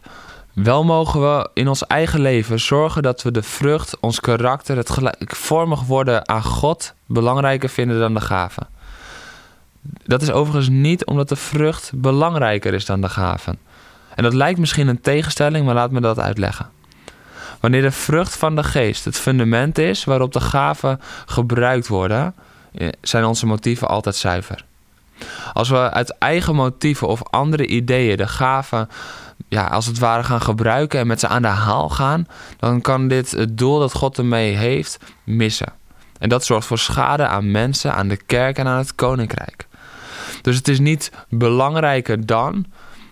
Wel 0.54 0.84
mogen 0.84 1.22
we 1.22 1.50
in 1.54 1.68
ons 1.68 1.88
eigen 1.88 2.20
leven 2.20 2.60
zorgen 2.60 3.02
dat 3.02 3.24
we 3.24 3.32
de 3.32 3.44
vrucht, 3.44 3.98
ons 4.00 4.20
karakter, 4.20 4.78
het 4.78 4.90
gelijkvormig 4.90 5.84
worden 5.84 6.30
aan 6.30 6.44
God 6.44 6.94
belangrijker 7.06 7.70
vinden 7.70 8.00
dan 8.00 8.14
de 8.14 8.22
gaven. 8.22 8.68
Dat 9.82 10.22
is 10.22 10.32
overigens 10.32 10.70
niet 10.70 11.06
omdat 11.06 11.30
de 11.30 11.36
vrucht 11.36 11.92
belangrijker 11.96 12.74
is 12.74 12.86
dan 12.86 13.02
de 13.02 13.10
gaven. 13.10 13.60
En 14.16 14.24
dat 14.24 14.34
lijkt 14.34 14.60
misschien 14.60 14.88
een 14.88 15.02
tegenstelling, 15.02 15.66
maar 15.66 15.76
laat 15.76 15.92
me 15.92 16.02
dat 16.02 16.20
uitleggen. 16.20 16.70
Wanneer 17.60 17.82
de 17.82 17.92
vrucht 17.92 18.38
van 18.38 18.56
de 18.56 18.64
geest 18.64 19.06
het 19.06 19.18
fundament 19.18 19.78
is 19.78 20.04
waarop 20.04 20.34
de 20.34 20.42
gaven 20.42 21.02
gebruikt 21.26 21.88
worden, 21.88 22.34
zijn 23.02 23.26
onze 23.26 23.46
motieven 23.46 23.88
altijd 23.88 24.16
zuiver. 24.16 24.66
Als 25.54 25.70
we 25.70 25.92
uit 25.92 26.18
eigen 26.18 26.56
motieven 26.56 27.08
of 27.08 27.24
andere 27.24 27.68
ideeën 27.68 28.18
de 28.18 28.28
gaven 28.28 28.90
ja, 29.48 29.66
als 29.66 29.86
het 29.86 30.00
ware 30.00 30.24
gaan 30.24 30.42
gebruiken 30.42 31.00
en 31.00 31.08
met 31.08 31.20
ze 31.20 31.28
aan 31.28 31.42
de 31.42 31.48
haal 31.48 31.90
gaan, 31.90 32.28
dan 32.58 32.82
kan 32.82 33.08
dit 33.08 33.32
het 33.32 33.58
doel 33.58 33.80
dat 33.80 33.94
God 33.94 34.18
ermee 34.18 34.56
heeft 34.56 34.98
missen. 35.24 35.74
En 36.20 36.30
dat 36.30 36.46
zorgt 36.46 36.68
voor 36.68 36.78
schade 36.78 37.28
aan 37.28 37.52
mensen, 37.52 37.94
aan 37.94 38.08
de 38.08 38.18
kerk 38.18 38.58
en 38.58 38.68
aan 38.68 38.78
het 38.78 38.96
koninkrijk. 38.96 39.68
Dus 40.42 40.56
het 40.56 40.68
is 40.68 40.80
niet 40.80 41.12
belangrijker 41.30 42.26
dan, 42.26 42.66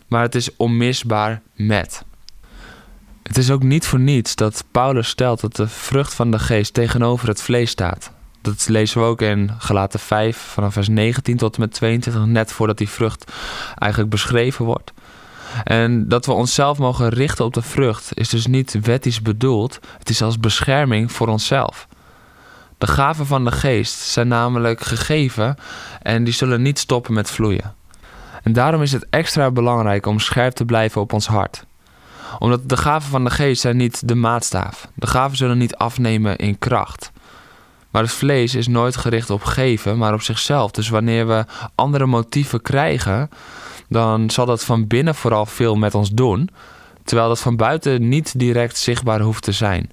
maar 0.07 0.21
het 0.21 0.35
is 0.35 0.55
onmisbaar 0.55 1.41
met. 1.53 2.05
Het 3.23 3.37
is 3.37 3.51
ook 3.51 3.63
niet 3.63 3.85
voor 3.85 3.99
niets 3.99 4.35
dat 4.35 4.63
Paulus 4.71 5.07
stelt 5.07 5.41
dat 5.41 5.55
de 5.55 5.67
vrucht 5.67 6.13
van 6.13 6.31
de 6.31 6.39
geest 6.39 6.73
tegenover 6.73 7.27
het 7.27 7.41
vlees 7.41 7.69
staat. 7.69 8.11
Dat 8.47 8.67
lezen 8.67 9.01
we 9.01 9.07
ook 9.07 9.21
in 9.21 9.51
Galaten 9.57 9.99
5 9.99 10.37
vanaf 10.37 10.73
vers 10.73 10.87
19 10.87 11.37
tot 11.37 11.55
en 11.55 11.61
met 11.61 11.71
22, 11.71 12.25
net 12.25 12.51
voordat 12.51 12.77
die 12.77 12.89
vrucht 12.89 13.31
eigenlijk 13.75 14.11
beschreven 14.11 14.65
wordt. 14.65 14.91
En 15.63 16.07
dat 16.07 16.25
we 16.25 16.31
onszelf 16.31 16.77
mogen 16.77 17.09
richten 17.09 17.45
op 17.45 17.53
de 17.53 17.61
vrucht 17.61 18.17
is 18.17 18.29
dus 18.29 18.47
niet 18.47 18.79
wettisch 18.81 19.21
bedoeld, 19.21 19.79
het 19.97 20.09
is 20.09 20.21
als 20.21 20.39
bescherming 20.39 21.11
voor 21.11 21.27
onszelf. 21.27 21.87
De 22.77 22.87
gaven 22.87 23.25
van 23.25 23.45
de 23.45 23.51
geest 23.51 23.99
zijn 23.99 24.27
namelijk 24.27 24.81
gegeven 24.81 25.57
en 26.01 26.23
die 26.23 26.33
zullen 26.33 26.61
niet 26.61 26.79
stoppen 26.79 27.13
met 27.13 27.31
vloeien. 27.31 27.75
En 28.43 28.53
daarom 28.53 28.81
is 28.81 28.91
het 28.91 29.07
extra 29.09 29.51
belangrijk 29.51 30.05
om 30.05 30.19
scherp 30.19 30.53
te 30.53 30.65
blijven 30.65 31.01
op 31.01 31.13
ons 31.13 31.27
hart. 31.27 31.65
Omdat 32.39 32.69
de 32.69 32.77
gaven 32.77 33.09
van 33.09 33.23
de 33.23 33.29
geest 33.29 33.61
zijn 33.61 33.77
niet 33.77 34.07
de 34.07 34.15
maatstaaf. 34.15 34.87
De 34.93 35.07
gaven 35.07 35.37
zullen 35.37 35.57
niet 35.57 35.75
afnemen 35.75 36.37
in 36.37 36.59
kracht. 36.59 37.11
Maar 37.91 38.01
het 38.01 38.11
vlees 38.11 38.55
is 38.55 38.67
nooit 38.67 38.95
gericht 38.95 39.29
op 39.29 39.43
geven, 39.43 39.97
maar 39.97 40.13
op 40.13 40.21
zichzelf. 40.21 40.71
Dus 40.71 40.89
wanneer 40.89 41.27
we 41.27 41.45
andere 41.75 42.05
motieven 42.05 42.61
krijgen, 42.61 43.29
dan 43.89 44.29
zal 44.29 44.45
dat 44.45 44.63
van 44.63 44.87
binnen 44.87 45.15
vooral 45.15 45.45
veel 45.45 45.75
met 45.75 45.95
ons 45.95 46.09
doen, 46.09 46.49
terwijl 47.03 47.27
dat 47.27 47.39
van 47.39 47.55
buiten 47.55 48.07
niet 48.07 48.39
direct 48.39 48.77
zichtbaar 48.77 49.19
hoeft 49.19 49.43
te 49.43 49.51
zijn. 49.51 49.91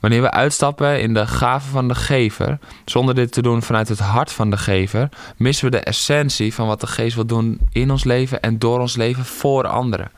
Wanneer 0.00 0.22
we 0.22 0.30
uitstappen 0.30 1.00
in 1.00 1.14
de 1.14 1.26
gave 1.26 1.68
van 1.68 1.88
de 1.88 1.94
gever, 1.94 2.58
zonder 2.84 3.14
dit 3.14 3.32
te 3.32 3.42
doen 3.42 3.62
vanuit 3.62 3.88
het 3.88 3.98
hart 3.98 4.32
van 4.32 4.50
de 4.50 4.56
gever, 4.56 5.08
missen 5.36 5.64
we 5.64 5.70
de 5.70 5.80
essentie 5.80 6.54
van 6.54 6.66
wat 6.66 6.80
de 6.80 6.86
geest 6.86 7.14
wil 7.14 7.26
doen 7.26 7.60
in 7.72 7.90
ons 7.90 8.04
leven 8.04 8.40
en 8.40 8.58
door 8.58 8.80
ons 8.80 8.96
leven 8.96 9.24
voor 9.24 9.66
anderen. 9.66 10.10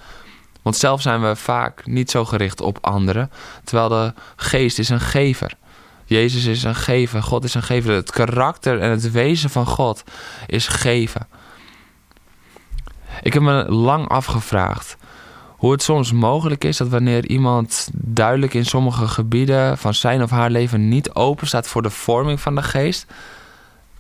Want 0.63 0.77
zelf 0.77 1.03
zijn 1.03 1.23
we 1.23 1.37
vaak 1.37 1.87
niet 1.87 2.11
zo 2.11 2.25
gericht 2.25 2.61
op 2.61 2.79
anderen, 2.81 3.31
terwijl 3.65 3.89
de 3.89 4.13
geest 4.37 4.79
is 4.79 4.89
een 4.89 5.01
gever. 5.01 5.53
Jezus 6.09 6.45
is 6.45 6.63
een 6.63 6.75
gever, 6.75 7.23
God 7.23 7.45
is 7.45 7.55
een 7.55 7.63
gever. 7.63 7.95
Het 7.95 8.11
karakter 8.11 8.81
en 8.81 8.91
het 8.91 9.11
wezen 9.11 9.51
van 9.51 9.67
God 9.67 10.05
is 10.47 10.69
geven. 10.69 11.27
Ik 13.23 13.33
heb 13.33 13.43
me 13.43 13.71
lang 13.71 14.09
afgevraagd 14.09 14.97
hoe 15.59 15.73
het 15.73 15.83
soms 15.83 16.13
mogelijk 16.13 16.65
is 16.65 16.77
dat 16.77 16.89
wanneer 16.89 17.27
iemand 17.27 17.89
duidelijk 17.93 18.55
in 18.55 18.65
sommige 18.65 19.09
gebieden 19.09 19.79
van 19.79 19.95
zijn 19.95 20.23
of 20.23 20.31
haar 20.31 20.51
leven 20.51 20.89
niet 20.89 21.15
open 21.15 21.47
staat 21.47 21.69
voor 21.69 21.83
de 21.83 21.91
vorming 21.91 22.41
van 22.41 22.55
de 22.55 22.63
geest, 22.63 23.07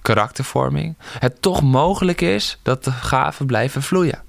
karaktervorming, 0.03 0.97
het 1.19 1.43
toch 1.43 1.63
mogelijk 1.63 2.21
is 2.21 2.59
dat 2.63 2.85
de 2.85 2.93
gaven 2.93 3.47
blijven 3.47 3.83
vloeien. 3.83 4.23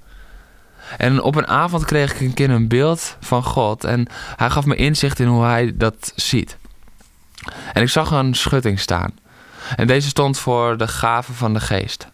En 0.98 1.22
op 1.22 1.34
een 1.34 1.46
avond 1.46 1.84
kreeg 1.84 2.14
ik 2.14 2.20
een 2.20 2.34
keer 2.34 2.50
een 2.50 2.68
beeld 2.68 3.16
van 3.20 3.42
God 3.42 3.84
en 3.84 4.06
hij 4.36 4.50
gaf 4.50 4.64
me 4.64 4.76
inzicht 4.76 5.20
in 5.20 5.26
hoe 5.26 5.44
hij 5.44 5.76
dat 5.76 6.12
ziet. 6.14 6.58
En 7.72 7.82
ik 7.82 7.88
zag 7.88 8.10
een 8.10 8.34
schutting 8.34 8.80
staan. 8.80 9.18
En 9.76 9.86
deze 9.86 10.08
stond 10.08 10.38
voor 10.38 10.76
de 10.76 10.88
gaven 10.88 11.34
van 11.34 11.52
de 11.52 11.60
geest. 11.60 12.08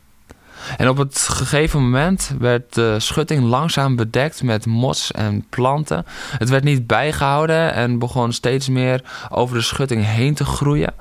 En 0.76 0.88
op 0.88 0.96
het 0.96 1.18
gegeven 1.18 1.82
moment 1.82 2.34
werd 2.38 2.74
de 2.74 3.00
schutting 3.00 3.44
langzaam 3.44 3.96
bedekt 3.96 4.42
met 4.42 4.66
mos 4.66 5.12
en 5.12 5.46
planten. 5.48 6.06
Het 6.38 6.48
werd 6.48 6.64
niet 6.64 6.86
bijgehouden 6.86 7.72
en 7.72 7.98
begon 7.98 8.32
steeds 8.32 8.68
meer 8.68 9.02
over 9.28 9.56
de 9.56 9.62
schutting 9.62 10.04
heen 10.04 10.34
te 10.34 10.44
groeien. 10.44 10.94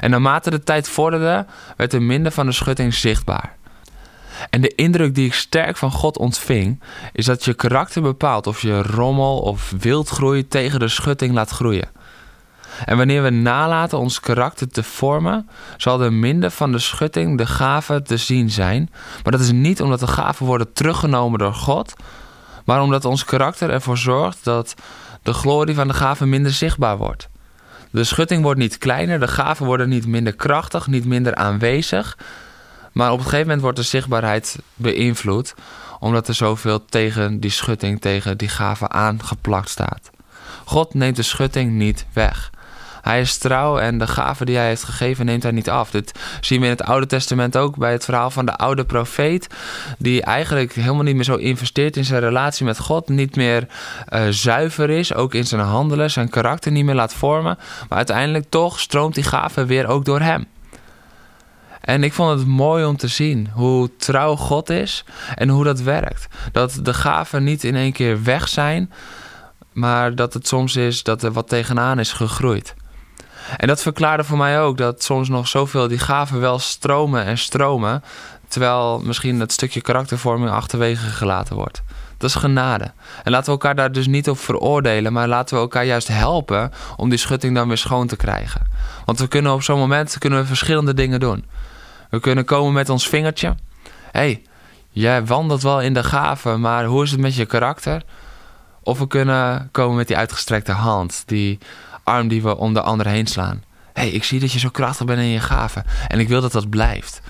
En 0.00 0.10
naarmate 0.10 0.50
de 0.50 0.62
tijd 0.62 0.88
vorderde, 0.88 1.46
werd 1.76 1.92
er 1.92 2.02
minder 2.02 2.32
van 2.32 2.46
de 2.46 2.52
schutting 2.52 2.94
zichtbaar. 2.94 3.56
En 4.50 4.60
de 4.60 4.74
indruk 4.74 5.14
die 5.14 5.26
ik 5.26 5.34
sterk 5.34 5.76
van 5.76 5.90
God 5.90 6.18
ontving, 6.18 6.80
is 7.12 7.24
dat 7.24 7.44
je 7.44 7.54
karakter 7.54 8.02
bepaalt 8.02 8.46
of 8.46 8.62
je 8.62 8.82
rommel 8.82 9.38
of 9.38 9.72
wildgroei 9.78 10.48
tegen 10.48 10.80
de 10.80 10.88
schutting 10.88 11.34
laat 11.34 11.50
groeien. 11.50 11.88
En 12.84 12.96
wanneer 12.96 13.22
we 13.22 13.30
nalaten 13.30 13.98
ons 13.98 14.20
karakter 14.20 14.68
te 14.68 14.82
vormen, 14.82 15.48
zal 15.76 16.02
er 16.02 16.12
minder 16.12 16.50
van 16.50 16.72
de 16.72 16.78
schutting 16.78 17.38
de 17.38 17.46
gaven 17.46 18.04
te 18.04 18.16
zien 18.16 18.50
zijn. 18.50 18.90
Maar 19.22 19.32
dat 19.32 19.40
is 19.40 19.52
niet 19.52 19.82
omdat 19.82 20.00
de 20.00 20.06
gaven 20.06 20.46
worden 20.46 20.72
teruggenomen 20.72 21.38
door 21.38 21.54
God, 21.54 21.94
maar 22.64 22.82
omdat 22.82 23.04
ons 23.04 23.24
karakter 23.24 23.70
ervoor 23.70 23.98
zorgt 23.98 24.44
dat 24.44 24.74
de 25.22 25.32
glorie 25.32 25.74
van 25.74 25.88
de 25.88 25.94
gaven 25.94 26.28
minder 26.28 26.52
zichtbaar 26.52 26.96
wordt. 26.96 27.28
De 27.90 28.04
schutting 28.04 28.42
wordt 28.42 28.60
niet 28.60 28.78
kleiner, 28.78 29.20
de 29.20 29.28
gaven 29.28 29.66
worden 29.66 29.88
niet 29.88 30.06
minder 30.06 30.32
krachtig, 30.32 30.86
niet 30.86 31.04
minder 31.04 31.34
aanwezig. 31.34 32.18
Maar 32.92 33.12
op 33.12 33.18
een 33.18 33.24
gegeven 33.24 33.44
moment 33.44 33.60
wordt 33.60 33.76
de 33.76 33.82
zichtbaarheid 33.82 34.58
beïnvloed, 34.74 35.54
omdat 35.98 36.28
er 36.28 36.34
zoveel 36.34 36.84
tegen 36.84 37.40
die 37.40 37.50
schutting, 37.50 38.00
tegen 38.00 38.38
die 38.38 38.48
gaven 38.48 38.90
aangeplakt 38.90 39.68
staat. 39.68 40.10
God 40.64 40.94
neemt 40.94 41.16
de 41.16 41.22
schutting 41.22 41.72
niet 41.72 42.06
weg. 42.12 42.50
Hij 43.00 43.20
is 43.20 43.38
trouw 43.38 43.78
en 43.78 43.98
de 43.98 44.06
gave 44.06 44.44
die 44.44 44.56
hij 44.56 44.66
heeft 44.66 44.84
gegeven 44.84 45.26
neemt 45.26 45.42
hij 45.42 45.52
niet 45.52 45.70
af. 45.70 45.90
Dit 45.90 46.18
zien 46.40 46.60
we 46.60 46.66
in 46.66 46.72
het 46.72 46.82
Oude 46.82 47.06
Testament 47.06 47.56
ook 47.56 47.76
bij 47.76 47.92
het 47.92 48.04
verhaal 48.04 48.30
van 48.30 48.46
de 48.46 48.56
oude 48.56 48.84
profeet. 48.84 49.46
Die 49.98 50.22
eigenlijk 50.22 50.72
helemaal 50.72 51.02
niet 51.02 51.14
meer 51.14 51.24
zo 51.24 51.36
investeert 51.36 51.96
in 51.96 52.04
zijn 52.04 52.20
relatie 52.20 52.64
met 52.64 52.78
God. 52.78 53.08
Niet 53.08 53.36
meer 53.36 53.66
uh, 54.12 54.22
zuiver 54.28 54.90
is, 54.90 55.14
ook 55.14 55.34
in 55.34 55.46
zijn 55.46 55.60
handelen, 55.60 56.10
zijn 56.10 56.28
karakter 56.28 56.72
niet 56.72 56.84
meer 56.84 56.94
laat 56.94 57.14
vormen. 57.14 57.58
Maar 57.88 57.98
uiteindelijk 57.98 58.46
toch 58.48 58.80
stroomt 58.80 59.14
die 59.14 59.24
gave 59.24 59.64
weer 59.64 59.86
ook 59.86 60.04
door 60.04 60.20
hem. 60.20 60.46
En 61.80 62.04
ik 62.04 62.12
vond 62.12 62.38
het 62.38 62.48
mooi 62.48 62.84
om 62.84 62.96
te 62.96 63.08
zien 63.08 63.48
hoe 63.52 63.96
trouw 63.96 64.36
God 64.36 64.70
is 64.70 65.04
en 65.34 65.48
hoe 65.48 65.64
dat 65.64 65.80
werkt. 65.80 66.26
Dat 66.52 66.78
de 66.82 66.94
gaven 66.94 67.44
niet 67.44 67.64
in 67.64 67.76
één 67.76 67.92
keer 67.92 68.22
weg 68.22 68.48
zijn, 68.48 68.92
maar 69.72 70.14
dat 70.14 70.34
het 70.34 70.46
soms 70.46 70.76
is 70.76 71.02
dat 71.02 71.22
er 71.22 71.32
wat 71.32 71.48
tegenaan 71.48 71.98
is 71.98 72.12
gegroeid. 72.12 72.74
En 73.56 73.68
dat 73.68 73.82
verklaarde 73.82 74.24
voor 74.24 74.38
mij 74.38 74.60
ook 74.60 74.76
dat 74.76 75.02
soms 75.02 75.28
nog 75.28 75.48
zoveel 75.48 75.88
die 75.88 75.98
gaven 75.98 76.40
wel 76.40 76.58
stromen 76.58 77.24
en 77.24 77.38
stromen, 77.38 78.02
terwijl 78.48 79.00
misschien 79.04 79.40
het 79.40 79.52
stukje 79.52 79.80
karaktervorming 79.80 80.50
achterwege 80.50 81.06
gelaten 81.06 81.56
wordt. 81.56 81.82
Dat 82.18 82.30
is 82.30 82.36
genade. 82.36 82.92
En 83.22 83.30
laten 83.30 83.46
we 83.46 83.50
elkaar 83.50 83.74
daar 83.74 83.92
dus 83.92 84.06
niet 84.06 84.28
op 84.28 84.38
veroordelen, 84.38 85.12
maar 85.12 85.28
laten 85.28 85.56
we 85.56 85.62
elkaar 85.62 85.84
juist 85.84 86.08
helpen 86.08 86.72
om 86.96 87.08
die 87.08 87.18
schutting 87.18 87.54
dan 87.54 87.68
weer 87.68 87.76
schoon 87.78 88.06
te 88.06 88.16
krijgen. 88.16 88.66
Want 89.04 89.18
we 89.18 89.28
kunnen 89.28 89.52
op 89.52 89.62
zo'n 89.62 89.78
moment 89.78 90.18
kunnen 90.18 90.38
we 90.38 90.46
verschillende 90.46 90.94
dingen 90.94 91.20
doen. 91.20 91.44
We 92.10 92.20
kunnen 92.20 92.44
komen 92.44 92.72
met 92.72 92.88
ons 92.88 93.08
vingertje. 93.08 93.54
Hey, 94.10 94.42
jij 94.90 95.24
wandelt 95.24 95.62
wel 95.62 95.80
in 95.80 95.94
de 95.94 96.04
gaven, 96.04 96.60
maar 96.60 96.84
hoe 96.84 97.02
is 97.02 97.10
het 97.10 97.20
met 97.20 97.34
je 97.34 97.46
karakter? 97.46 98.02
Of 98.82 98.98
we 98.98 99.06
kunnen 99.06 99.68
komen 99.70 99.96
met 99.96 100.06
die 100.06 100.16
uitgestrekte 100.16 100.72
hand, 100.72 101.22
die 101.26 101.58
arm 102.10 102.28
die 102.28 102.42
we 102.42 102.56
om 102.56 102.74
de 102.74 102.82
ander 102.82 103.06
heen 103.06 103.26
slaan. 103.26 103.62
Hé, 103.92 104.02
hey, 104.02 104.10
ik 104.10 104.24
zie 104.24 104.40
dat 104.40 104.52
je 104.52 104.58
zo 104.58 104.68
krachtig 104.68 105.06
bent 105.06 105.18
in 105.18 105.26
je 105.26 105.40
gaven. 105.40 105.84
En 106.08 106.20
ik 106.20 106.28
wil 106.28 106.40
dat 106.40 106.52
dat 106.52 106.70
blijft. 106.70 107.20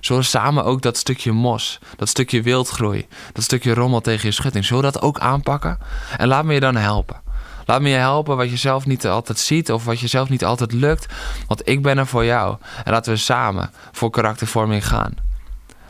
We 0.00 0.22
samen 0.22 0.64
ook 0.64 0.82
dat 0.82 0.96
stukje 0.96 1.32
mos, 1.32 1.78
dat 1.96 2.08
stukje 2.08 2.42
wildgroei, 2.42 3.06
dat 3.32 3.44
stukje 3.44 3.74
rommel 3.74 4.00
tegen 4.00 4.28
je 4.28 4.34
schutting, 4.34 4.64
zullen 4.64 4.84
we 4.84 4.90
dat 4.90 5.02
ook 5.02 5.18
aanpakken? 5.18 5.78
En 6.16 6.28
laat 6.28 6.44
me 6.44 6.54
je 6.54 6.60
dan 6.60 6.76
helpen. 6.76 7.22
Laat 7.66 7.80
me 7.80 7.88
je 7.88 7.94
helpen 7.94 8.36
wat 8.36 8.50
je 8.50 8.56
zelf 8.56 8.86
niet 8.86 9.06
altijd 9.06 9.38
ziet 9.38 9.72
of 9.72 9.84
wat 9.84 10.00
je 10.00 10.06
zelf 10.06 10.28
niet 10.28 10.44
altijd 10.44 10.72
lukt. 10.72 11.06
Want 11.46 11.68
ik 11.68 11.82
ben 11.82 11.98
er 11.98 12.06
voor 12.06 12.24
jou. 12.24 12.56
En 12.84 12.92
laten 12.92 13.12
we 13.12 13.18
samen 13.18 13.70
voor 13.92 14.10
karaktervorming 14.10 14.86
gaan. 14.86 15.14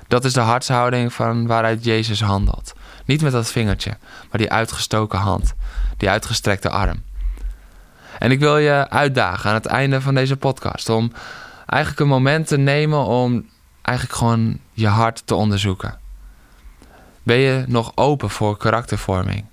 Dat 0.08 0.24
is 0.24 0.32
de 0.32 0.40
hartshouding 0.40 1.12
van 1.12 1.46
waaruit 1.46 1.84
Jezus 1.84 2.20
handelt. 2.20 2.72
Niet 3.04 3.22
met 3.22 3.32
dat 3.32 3.50
vingertje, 3.50 3.96
maar 4.30 4.38
die 4.40 4.50
uitgestoken 4.50 5.18
hand, 5.18 5.54
die 5.96 6.10
uitgestrekte 6.10 6.70
arm. 6.70 7.02
En 8.24 8.30
ik 8.30 8.38
wil 8.38 8.58
je 8.58 8.90
uitdagen 8.90 9.48
aan 9.48 9.54
het 9.54 9.66
einde 9.66 10.00
van 10.00 10.14
deze 10.14 10.36
podcast 10.36 10.88
om 10.88 11.12
eigenlijk 11.66 12.00
een 12.00 12.08
moment 12.08 12.46
te 12.46 12.56
nemen 12.56 13.04
om 13.04 13.48
eigenlijk 13.82 14.18
gewoon 14.18 14.58
je 14.72 14.86
hart 14.86 15.26
te 15.26 15.34
onderzoeken. 15.34 15.98
Ben 17.22 17.36
je 17.36 17.64
nog 17.66 17.92
open 17.94 18.30
voor 18.30 18.56
karaktervorming? 18.56 19.44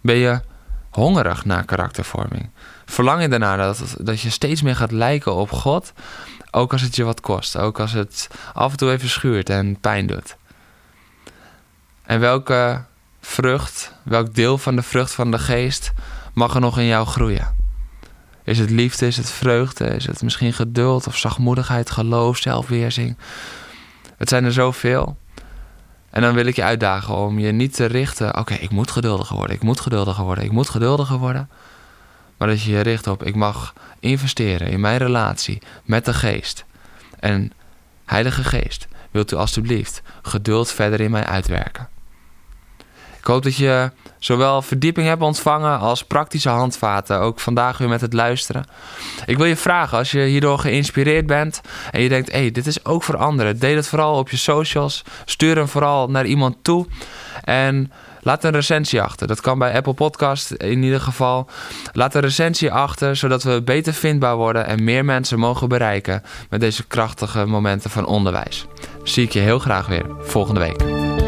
Ben 0.00 0.16
je 0.16 0.40
hongerig 0.90 1.44
naar 1.44 1.64
karaktervorming? 1.64 2.50
Verlang 2.84 3.22
je 3.22 3.28
ernaar 3.28 3.56
dat, 3.56 3.96
dat 4.00 4.20
je 4.20 4.30
steeds 4.30 4.62
meer 4.62 4.76
gaat 4.76 4.92
lijken 4.92 5.34
op 5.34 5.50
God, 5.50 5.92
ook 6.50 6.72
als 6.72 6.82
het 6.82 6.96
je 6.96 7.04
wat 7.04 7.20
kost, 7.20 7.56
ook 7.56 7.80
als 7.80 7.92
het 7.92 8.28
af 8.54 8.70
en 8.70 8.76
toe 8.76 8.90
even 8.90 9.08
schuurt 9.08 9.50
en 9.50 9.80
pijn 9.80 10.06
doet? 10.06 10.36
En 12.02 12.20
welke 12.20 12.84
vrucht, 13.20 13.92
welk 14.02 14.34
deel 14.34 14.58
van 14.58 14.76
de 14.76 14.82
vrucht 14.82 15.12
van 15.12 15.30
de 15.30 15.38
geest 15.38 15.92
mag 16.32 16.54
er 16.54 16.60
nog 16.60 16.78
in 16.78 16.86
jou 16.86 17.06
groeien? 17.06 17.57
Is 18.48 18.58
het 18.58 18.70
liefde, 18.70 19.06
is 19.06 19.16
het 19.16 19.30
vreugde, 19.30 19.84
is 19.84 20.06
het 20.06 20.22
misschien 20.22 20.52
geduld 20.52 21.06
of 21.06 21.16
zachtmoedigheid, 21.16 21.90
geloof, 21.90 22.36
zelfweerzing? 22.36 23.16
Het 24.16 24.28
zijn 24.28 24.44
er 24.44 24.52
zoveel. 24.52 25.16
En 26.10 26.22
dan 26.22 26.34
wil 26.34 26.46
ik 26.46 26.56
je 26.56 26.62
uitdagen 26.62 27.14
om 27.14 27.38
je 27.38 27.52
niet 27.52 27.74
te 27.74 27.84
richten, 27.84 28.38
oké, 28.38 28.54
ik 28.54 28.70
moet 28.70 28.90
geduldiger 28.90 29.36
worden, 29.36 29.56
ik 29.56 29.62
moet 29.62 29.80
geduldiger 29.80 30.24
worden, 30.24 30.44
ik 30.44 30.52
moet 30.52 30.68
geduldiger 30.68 31.18
worden. 31.18 31.48
Maar 32.36 32.48
dat 32.48 32.62
je 32.62 32.70
je 32.70 32.80
richt 32.80 33.06
op, 33.06 33.24
ik 33.24 33.34
mag 33.34 33.72
investeren 34.00 34.68
in 34.68 34.80
mijn 34.80 34.98
relatie 34.98 35.62
met 35.84 36.04
de 36.04 36.14
geest. 36.14 36.64
En 37.20 37.52
Heilige 38.04 38.44
Geest, 38.44 38.88
wilt 39.10 39.32
u 39.32 39.36
alstublieft 39.36 40.02
geduld 40.22 40.72
verder 40.72 41.00
in 41.00 41.10
mij 41.10 41.24
uitwerken? 41.24 41.88
Ik 43.28 43.34
hoop 43.34 43.42
dat 43.42 43.56
je 43.56 43.90
zowel 44.18 44.62
verdieping 44.62 45.06
hebt 45.06 45.22
ontvangen 45.22 45.78
als 45.78 46.04
praktische 46.04 46.48
handvaten. 46.48 47.18
Ook 47.18 47.40
vandaag 47.40 47.78
weer 47.78 47.88
met 47.88 48.00
het 48.00 48.12
luisteren. 48.12 48.64
Ik 49.26 49.36
wil 49.36 49.46
je 49.46 49.56
vragen, 49.56 49.98
als 49.98 50.10
je 50.10 50.20
hierdoor 50.20 50.58
geïnspireerd 50.58 51.26
bent 51.26 51.60
en 51.90 52.00
je 52.00 52.08
denkt: 52.08 52.32
hé, 52.32 52.38
hey, 52.38 52.50
dit 52.50 52.66
is 52.66 52.84
ook 52.84 53.02
voor 53.02 53.16
anderen. 53.16 53.58
Deel 53.58 53.76
het 53.76 53.88
vooral 53.88 54.18
op 54.18 54.30
je 54.30 54.36
socials. 54.36 55.04
Stuur 55.24 55.56
hem 55.56 55.68
vooral 55.68 56.10
naar 56.10 56.26
iemand 56.26 56.56
toe. 56.62 56.86
En 57.44 57.92
laat 58.20 58.44
een 58.44 58.52
recensie 58.52 59.02
achter. 59.02 59.26
Dat 59.26 59.40
kan 59.40 59.58
bij 59.58 59.74
Apple 59.74 59.94
Podcast 59.94 60.50
in 60.50 60.82
ieder 60.82 61.00
geval. 61.00 61.50
Laat 61.92 62.14
een 62.14 62.20
recensie 62.20 62.72
achter, 62.72 63.16
zodat 63.16 63.42
we 63.42 63.62
beter 63.62 63.94
vindbaar 63.94 64.36
worden 64.36 64.66
en 64.66 64.84
meer 64.84 65.04
mensen 65.04 65.38
mogen 65.38 65.68
bereiken 65.68 66.22
met 66.50 66.60
deze 66.60 66.86
krachtige 66.86 67.46
momenten 67.46 67.90
van 67.90 68.06
onderwijs. 68.06 68.66
Zie 69.02 69.24
ik 69.24 69.32
je 69.32 69.40
heel 69.40 69.58
graag 69.58 69.86
weer 69.86 70.06
volgende 70.20 70.60
week. 70.60 71.27